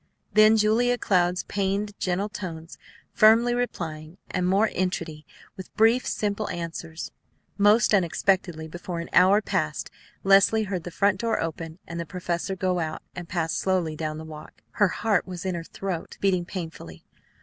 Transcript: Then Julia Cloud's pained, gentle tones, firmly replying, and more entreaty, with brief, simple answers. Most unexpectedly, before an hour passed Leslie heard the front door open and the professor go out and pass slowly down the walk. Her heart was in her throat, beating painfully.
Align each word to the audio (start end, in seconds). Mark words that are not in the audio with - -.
Then 0.33 0.57
Julia 0.57 0.97
Cloud's 0.97 1.43
pained, 1.43 1.93
gentle 1.99 2.27
tones, 2.27 2.79
firmly 3.13 3.53
replying, 3.53 4.17
and 4.31 4.47
more 4.47 4.67
entreaty, 4.69 5.27
with 5.55 5.71
brief, 5.75 6.07
simple 6.07 6.49
answers. 6.49 7.11
Most 7.55 7.93
unexpectedly, 7.93 8.67
before 8.67 8.99
an 8.99 9.09
hour 9.13 9.43
passed 9.43 9.91
Leslie 10.23 10.63
heard 10.63 10.85
the 10.85 10.89
front 10.89 11.19
door 11.19 11.39
open 11.39 11.77
and 11.85 11.99
the 11.99 12.07
professor 12.07 12.55
go 12.55 12.79
out 12.79 13.03
and 13.15 13.29
pass 13.29 13.55
slowly 13.55 13.95
down 13.95 14.17
the 14.17 14.25
walk. 14.25 14.63
Her 14.71 14.87
heart 14.87 15.27
was 15.27 15.45
in 15.45 15.53
her 15.53 15.63
throat, 15.63 16.17
beating 16.19 16.45
painfully. 16.45 17.05